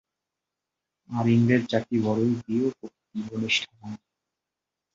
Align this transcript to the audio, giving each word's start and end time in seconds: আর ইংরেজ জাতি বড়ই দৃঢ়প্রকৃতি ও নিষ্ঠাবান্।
আর 1.09 1.25
ইংরেজ 1.27 1.63
জাতি 1.71 1.95
বড়ই 1.99 2.33
দৃঢ়প্রকৃতি 2.41 3.19
ও 3.31 3.35
নিষ্ঠাবান্। 3.37 3.93